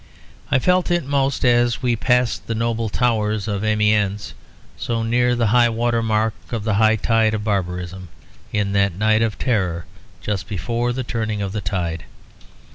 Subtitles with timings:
[0.49, 4.33] I felt it most as we passed the noble towers of Amiens,
[4.75, 8.09] so near the high water mark of the high tide of barbarism,
[8.51, 9.85] in that night of terror
[10.19, 12.05] just before the turning of the tide.